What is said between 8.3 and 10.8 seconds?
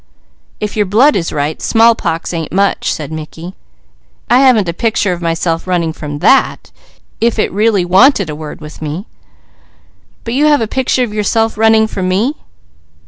word with me." "But you have a